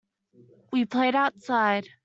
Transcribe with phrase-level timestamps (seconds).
[0.71, 1.87] We played outside.